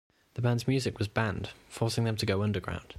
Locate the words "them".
2.05-2.15